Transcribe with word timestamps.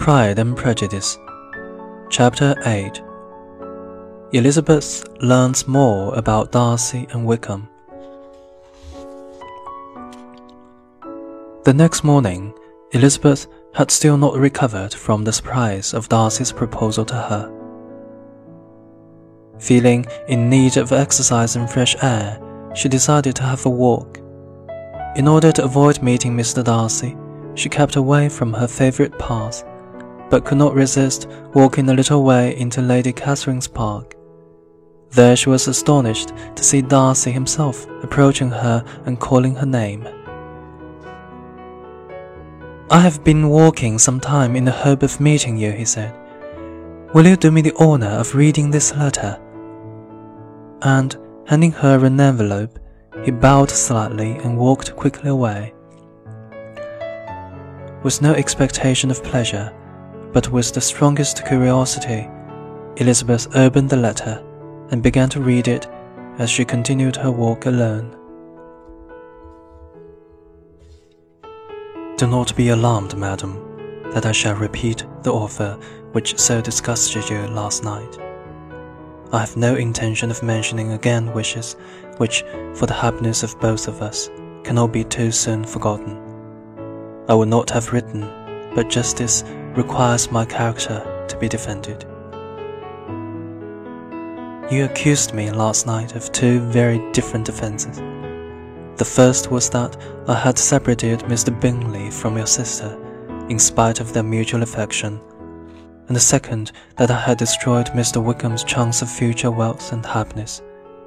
Pride 0.00 0.38
and 0.38 0.56
Prejudice, 0.56 1.18
Chapter 2.08 2.54
8 2.64 3.02
Elizabeth 4.32 5.06
learns 5.20 5.68
more 5.68 6.14
about 6.14 6.52
Darcy 6.52 7.06
and 7.10 7.26
Wickham. 7.26 7.68
The 11.64 11.74
next 11.74 12.02
morning, 12.02 12.54
Elizabeth 12.92 13.46
had 13.74 13.90
still 13.90 14.16
not 14.16 14.38
recovered 14.38 14.94
from 14.94 15.22
the 15.22 15.34
surprise 15.34 15.92
of 15.92 16.08
Darcy's 16.08 16.50
proposal 16.50 17.04
to 17.04 17.14
her. 17.14 17.52
Feeling 19.58 20.06
in 20.28 20.48
need 20.48 20.78
of 20.78 20.92
exercise 20.92 21.56
and 21.56 21.68
fresh 21.68 21.94
air, 22.02 22.40
she 22.74 22.88
decided 22.88 23.36
to 23.36 23.42
have 23.42 23.66
a 23.66 23.70
walk. 23.70 24.16
In 25.14 25.28
order 25.28 25.52
to 25.52 25.64
avoid 25.64 26.02
meeting 26.02 26.34
Mr. 26.34 26.64
Darcy, 26.64 27.18
she 27.54 27.68
kept 27.68 27.96
away 27.96 28.30
from 28.30 28.54
her 28.54 28.66
favorite 28.66 29.18
path 29.18 29.62
but 30.30 30.44
could 30.44 30.58
not 30.58 30.74
resist 30.74 31.28
walking 31.52 31.88
a 31.88 31.94
little 31.94 32.24
way 32.24 32.56
into 32.56 32.80
Lady 32.80 33.12
Catherine's 33.12 33.68
park. 33.68 34.14
There 35.10 35.36
she 35.36 35.50
was 35.50 35.66
astonished 35.66 36.32
to 36.54 36.62
see 36.62 36.82
Darcy 36.82 37.32
himself 37.32 37.86
approaching 38.02 38.50
her 38.50 38.84
and 39.06 39.18
calling 39.18 39.56
her 39.56 39.66
name. 39.66 40.06
I 42.90 43.00
have 43.00 43.22
been 43.22 43.48
walking 43.48 43.98
some 43.98 44.20
time 44.20 44.56
in 44.56 44.64
the 44.64 44.72
hope 44.72 45.02
of 45.02 45.20
meeting 45.20 45.56
you, 45.56 45.72
he 45.72 45.84
said. 45.84 46.16
Will 47.12 47.26
you 47.26 47.36
do 47.36 47.50
me 47.50 47.60
the 47.60 47.74
honor 47.78 48.06
of 48.06 48.34
reading 48.34 48.70
this 48.70 48.94
letter? 48.94 49.38
And, 50.82 51.16
handing 51.46 51.72
her 51.72 52.04
an 52.04 52.20
envelope, 52.20 52.78
he 53.24 53.32
bowed 53.32 53.70
slightly 53.70 54.32
and 54.32 54.56
walked 54.56 54.94
quickly 54.96 55.30
away. 55.30 55.74
With 58.02 58.22
no 58.22 58.32
expectation 58.32 59.10
of 59.10 59.22
pleasure, 59.22 59.72
but 60.32 60.50
with 60.50 60.72
the 60.72 60.80
strongest 60.80 61.44
curiosity, 61.46 62.28
Elizabeth 62.96 63.54
opened 63.56 63.90
the 63.90 63.96
letter 63.96 64.44
and 64.90 65.02
began 65.02 65.28
to 65.30 65.40
read 65.40 65.68
it 65.68 65.86
as 66.38 66.50
she 66.50 66.64
continued 66.64 67.16
her 67.16 67.30
walk 67.30 67.66
alone. 67.66 68.16
Do 72.16 72.26
not 72.26 72.54
be 72.54 72.68
alarmed, 72.68 73.16
madam, 73.16 73.56
that 74.12 74.26
I 74.26 74.32
shall 74.32 74.54
repeat 74.54 75.04
the 75.22 75.32
offer 75.32 75.78
which 76.12 76.38
so 76.38 76.60
disgusted 76.60 77.28
you 77.28 77.46
last 77.48 77.82
night. 77.82 78.18
I 79.32 79.40
have 79.40 79.56
no 79.56 79.76
intention 79.76 80.30
of 80.30 80.42
mentioning 80.42 80.92
again 80.92 81.32
wishes 81.32 81.76
which, 82.18 82.42
for 82.74 82.86
the 82.86 82.94
happiness 82.94 83.42
of 83.42 83.58
both 83.60 83.88
of 83.88 84.02
us, 84.02 84.28
cannot 84.64 84.92
be 84.92 85.04
too 85.04 85.30
soon 85.30 85.64
forgotten. 85.64 86.18
I 87.28 87.34
would 87.34 87.48
not 87.48 87.70
have 87.70 87.92
written, 87.92 88.28
but 88.74 88.90
justice 88.90 89.44
requires 89.76 90.30
my 90.30 90.44
character 90.44 91.26
to 91.28 91.36
be 91.36 91.48
defended. 91.48 92.04
You 94.70 94.84
accused 94.84 95.34
me 95.34 95.50
last 95.50 95.86
night 95.86 96.14
of 96.14 96.30
two 96.32 96.60
very 96.60 96.98
different 97.12 97.48
offences. 97.48 97.98
The 98.98 99.04
first 99.04 99.50
was 99.50 99.70
that 99.70 99.96
I 100.28 100.34
had 100.34 100.58
separated 100.58 101.20
Mr. 101.20 101.58
Bingley 101.60 102.10
from 102.10 102.36
your 102.36 102.46
sister, 102.46 102.96
in 103.48 103.58
spite 103.58 104.00
of 104.00 104.12
their 104.12 104.22
mutual 104.22 104.62
affection, 104.62 105.20
and 106.06 106.16
the 106.16 106.20
second 106.20 106.72
that 106.96 107.10
I 107.10 107.18
had 107.18 107.38
destroyed 107.38 107.86
Mr. 107.88 108.22
Wickham's 108.22 108.64
chance 108.64 109.02
of 109.02 109.10
future 109.10 109.50
wealth 109.50 109.92
and 109.92 110.04
happiness, 110.04 110.62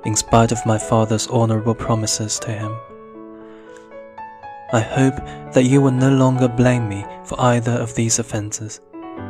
in 0.06 0.16
spite 0.16 0.52
of 0.52 0.66
my 0.66 0.78
father's 0.78 1.28
honourable 1.28 1.76
promises 1.76 2.40
to 2.40 2.52
him. 2.52 2.76
I 4.74 4.80
hope 4.80 5.16
that 5.54 5.66
you 5.66 5.82
will 5.82 5.92
no 5.92 6.10
longer 6.10 6.48
blame 6.48 6.90
me 6.90 7.06
for 7.26 7.40
either 7.40 7.72
of 7.72 7.96
these 7.96 8.20
offences 8.20 8.82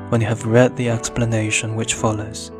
when 0.09 0.21
you 0.21 0.27
have 0.27 0.45
read 0.45 0.75
the 0.75 0.89
explanation 0.89 1.75
which 1.75 1.93
follows. 1.93 2.51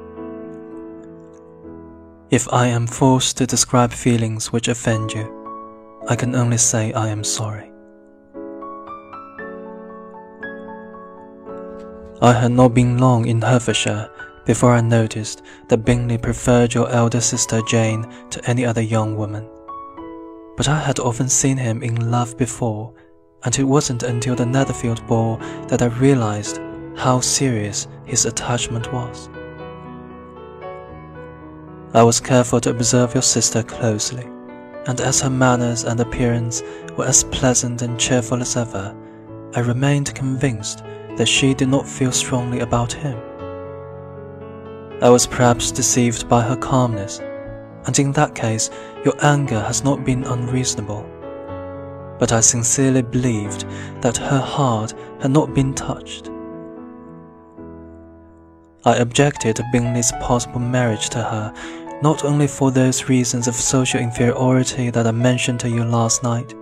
If 2.30 2.52
I 2.52 2.68
am 2.68 2.88
forced 2.88 3.38
to 3.38 3.46
describe 3.46 3.92
feelings 3.92 4.52
which 4.52 4.68
offend 4.68 5.14
you, 5.14 5.26
I 6.08 6.16
can 6.16 6.36
only 6.36 6.58
say 6.58 6.94
I 6.94 7.10
am 7.10 7.24
sorry. 7.24 7.72
I 12.22 12.34
had 12.34 12.52
not 12.52 12.74
been 12.74 12.98
long 12.98 13.28
in 13.28 13.42
Hertfordshire 13.42 14.10
before 14.46 14.74
I 14.74 14.82
noticed 14.82 15.42
that 15.70 15.86
Bingley 15.86 16.18
preferred 16.18 16.74
your 16.74 16.90
elder 16.90 17.22
sister 17.22 17.62
Jane 17.68 18.12
to 18.30 18.50
any 18.50 18.66
other 18.66 18.82
young 18.82 19.16
woman 19.16 19.48
but 20.56 20.68
I 20.68 20.80
had 20.80 21.00
often 21.00 21.30
seen 21.30 21.58
him 21.58 21.82
in 21.82 22.12
love 22.12 22.38
before, 22.38 22.94
and 23.46 23.58
it 23.58 23.64
wasn't 23.64 24.04
until 24.04 24.36
the 24.36 24.46
Netherfield 24.46 25.06
ball 25.08 25.38
that 25.68 25.81
I 25.81 25.88
realized 25.88 26.59
how 26.96 27.20
serious 27.20 27.88
his 28.06 28.26
attachment 28.26 28.92
was. 28.94 29.30
I 31.94 32.03
was 32.03 32.20
careful 32.20 32.59
to 32.62 32.70
observe 32.70 33.14
your 33.14 33.24
sister 33.24 33.64
closely, 33.64 34.26
and 34.88 35.00
as 35.02 35.22
her 35.22 35.30
manners 35.30 35.84
and 35.84 36.00
appearance 36.00 36.64
were 36.98 37.06
as 37.06 37.24
pleasant 37.26 37.82
and 37.82 38.00
cheerful 38.00 38.42
as 38.42 38.58
ever, 38.58 38.96
I 39.56 39.59
remained 39.59 40.16
convinced 40.16 40.84
that 41.18 41.28
she 41.28 41.53
did 41.53 41.70
not 41.70 41.88
feel 41.88 42.12
strongly 42.12 42.62
about 42.62 42.94
him. 42.94 43.18
I 45.02 45.09
was 45.09 45.28
perhaps 45.28 45.72
deceived 45.72 46.28
by 46.28 46.42
her 46.42 46.56
calmness 46.56 47.20
and 47.86 47.98
in 48.00 48.12
that 48.14 48.36
case, 48.36 48.70
your 49.03 49.16
anger 49.22 49.59
has 49.59 49.84
not 49.84 50.06
been 50.06 50.24
unreasonable. 50.24 51.06
But 52.19 52.31
I 52.31 52.40
sincerely 52.40 53.01
believed 53.01 53.66
that 54.01 54.18
her 54.18 54.40
heart 54.40 54.94
had 55.19 55.31
not 55.31 55.53
been 55.53 55.74
touched. 55.74 56.29
I 58.85 58.96
objected 58.97 59.56
to 59.56 59.69
Bingley's 59.72 60.12
possible 60.13 60.59
marriage 60.59 61.09
to 61.09 61.19
her, 61.19 61.53
not 62.02 62.25
only 62.25 62.47
for 62.47 62.72
those 62.72 63.09
reasons 63.09 63.47
of 63.47 63.56
social 63.56 64.00
inferiority 64.00 64.90
that 64.90 65.07
I 65.07 65.12
mentioned 65.12 65.59
to 65.62 65.69
you 65.69 65.84
last 65.84 66.23
night, 66.23 66.53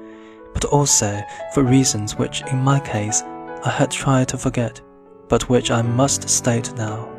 but 0.53 0.65
also 0.65 1.19
for 1.53 1.63
reasons 1.63 2.15
which, 2.15 2.43
in 2.51 2.59
my 2.59 2.79
case, 2.79 3.23
I 3.63 3.69
had 3.69 3.91
tried 3.91 4.27
to 4.29 4.37
forget, 4.37 4.81
but 5.29 5.49
which 5.49 5.71
I 5.71 5.81
must 5.81 6.29
state 6.29 6.73
now. 6.75 7.11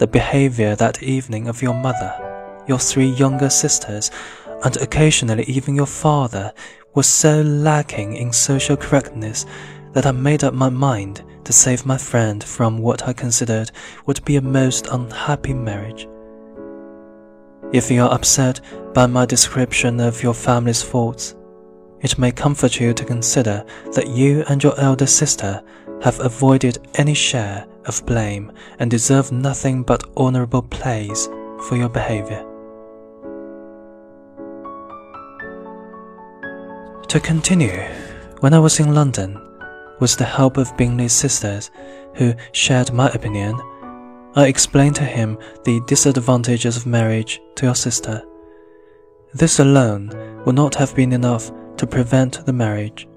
the 0.00 0.06
behavior 0.06 0.74
that 0.74 1.02
evening 1.02 1.46
of 1.46 1.60
your 1.60 1.74
mother, 1.74 2.10
your 2.66 2.78
three 2.78 3.10
younger 3.10 3.50
sisters, 3.50 4.10
and 4.64 4.76
occasionally 4.78 5.44
even 5.44 5.74
your 5.74 5.86
father 5.86 6.52
was 6.94 7.06
so 7.06 7.42
lacking 7.42 8.16
in 8.16 8.32
social 8.32 8.76
correctness 8.76 9.46
that 9.92 10.06
I 10.06 10.12
made 10.12 10.44
up 10.44 10.54
my 10.54 10.68
mind 10.68 11.24
to 11.44 11.52
save 11.52 11.86
my 11.86 11.96
friend 11.96 12.42
from 12.42 12.78
what 12.78 13.08
I 13.08 13.12
considered 13.12 13.70
would 14.06 14.24
be 14.24 14.36
a 14.36 14.42
most 14.42 14.86
unhappy 14.88 15.54
marriage. 15.54 16.08
If 17.72 17.90
you 17.90 18.02
are 18.02 18.12
upset 18.12 18.60
by 18.92 19.06
my 19.06 19.26
description 19.26 20.00
of 20.00 20.22
your 20.22 20.34
family's 20.34 20.82
faults, 20.82 21.36
it 22.00 22.18
may 22.18 22.32
comfort 22.32 22.80
you 22.80 22.92
to 22.94 23.04
consider 23.04 23.64
that 23.94 24.08
you 24.08 24.44
and 24.48 24.62
your 24.62 24.78
elder 24.80 25.06
sister 25.06 25.62
have 26.02 26.18
avoided 26.20 26.88
any 26.94 27.14
share 27.14 27.66
of 27.86 28.04
blame 28.06 28.52
and 28.78 28.90
deserve 28.90 29.32
nothing 29.32 29.82
but 29.82 30.08
honorable 30.16 30.62
praise 30.62 31.28
for 31.68 31.76
your 31.76 31.88
behavior. 31.88 32.49
To 37.10 37.18
continue, 37.18 37.82
when 38.38 38.54
I 38.54 38.60
was 38.60 38.78
in 38.78 38.94
London, 38.94 39.36
with 39.98 40.16
the 40.16 40.24
help 40.24 40.56
of 40.56 40.76
Bingley's 40.76 41.12
sisters, 41.12 41.72
who 42.14 42.34
shared 42.52 42.92
my 42.92 43.08
opinion, 43.08 43.60
I 44.36 44.46
explained 44.46 44.94
to 44.94 45.02
him 45.02 45.36
the 45.64 45.80
disadvantages 45.88 46.76
of 46.76 46.86
marriage 46.86 47.40
to 47.56 47.66
your 47.66 47.74
sister. 47.74 48.22
This 49.34 49.58
alone 49.58 50.12
would 50.46 50.54
not 50.54 50.76
have 50.76 50.94
been 50.94 51.12
enough 51.12 51.50
to 51.78 51.84
prevent 51.84 52.46
the 52.46 52.52
marriage 52.52 53.08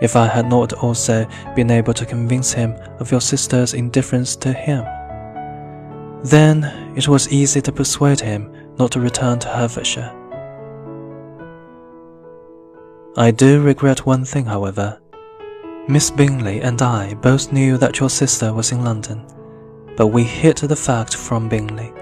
if 0.00 0.14
I 0.14 0.28
had 0.28 0.48
not 0.48 0.74
also 0.74 1.26
been 1.56 1.72
able 1.72 1.94
to 1.94 2.06
convince 2.06 2.52
him 2.52 2.76
of 3.00 3.10
your 3.10 3.20
sister's 3.20 3.74
indifference 3.74 4.36
to 4.36 4.52
him. 4.52 4.84
Then 6.22 6.94
it 6.96 7.08
was 7.08 7.32
easy 7.32 7.60
to 7.62 7.72
persuade 7.72 8.20
him 8.20 8.52
not 8.78 8.92
to 8.92 9.00
return 9.00 9.40
to 9.40 9.48
Hertfordshire. 9.48 10.19
I 13.16 13.32
do 13.32 13.60
regret 13.60 14.06
one 14.06 14.24
thing, 14.24 14.44
however. 14.44 15.00
Miss 15.88 16.10
Bingley 16.10 16.60
and 16.60 16.80
I 16.80 17.14
both 17.14 17.52
knew 17.52 17.76
that 17.78 17.98
your 17.98 18.08
sister 18.10 18.52
was 18.52 18.70
in 18.70 18.84
London, 18.84 19.26
but 19.96 20.08
we 20.08 20.22
hid 20.22 20.58
the 20.58 20.76
fact 20.76 21.16
from 21.16 21.48
Bingley. 21.48 21.92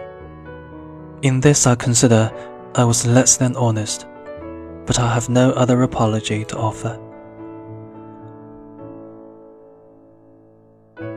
In 1.23 1.41
this 1.41 1.67
I 1.67 1.75
consider 1.75 2.31
I 2.75 2.85
was 2.85 3.07
less 3.07 3.39
than 3.39 3.57
honest, 3.57 4.07
but 4.85 4.99
I 4.99 5.15
have 5.15 5.31
no 5.31 5.53
other 5.53 5.83
apology 5.83 6.45
to 6.45 6.59
offer. 6.59 7.01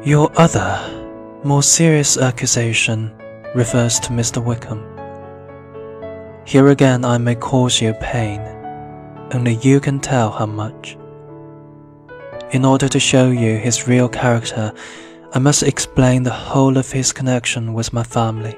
Your 0.05 0.31
other, 0.39 0.79
more 1.43 1.63
serious 1.63 2.17
accusation 2.17 3.13
refers 3.53 3.99
to 3.99 4.11
Mr. 4.11 4.43
Wickham. 4.43 4.81
Here 6.45 6.69
again 6.69 7.03
I 7.03 7.17
may 7.17 7.35
cause 7.35 7.81
you 7.81 7.93
pain, 7.95 8.39
only 9.33 9.55
you 9.55 9.79
can 9.79 9.99
tell 9.99 10.31
how 10.31 10.45
much. 10.45 10.97
In 12.51 12.65
order 12.65 12.89
to 12.89 12.99
show 12.99 13.29
you 13.29 13.57
his 13.57 13.87
real 13.87 14.09
character, 14.09 14.73
I 15.33 15.39
must 15.39 15.63
explain 15.63 16.23
the 16.23 16.31
whole 16.31 16.77
of 16.77 16.91
his 16.91 17.13
connection 17.13 17.73
with 17.73 17.93
my 17.93 18.03
family. 18.03 18.55